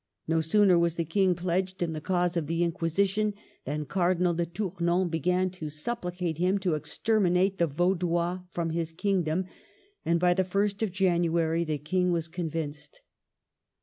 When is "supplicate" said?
5.69-6.39